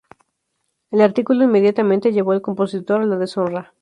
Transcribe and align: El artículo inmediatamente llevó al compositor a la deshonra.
El 0.89 1.01
artículo 1.01 1.43
inmediatamente 1.43 2.11
llevó 2.11 2.31
al 2.31 2.41
compositor 2.41 3.01
a 3.01 3.05
la 3.05 3.17
deshonra. 3.19 3.69